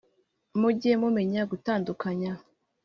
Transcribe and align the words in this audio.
mujye 0.59 0.91
mumenya 1.01 1.41
gutandukanya 1.51 2.31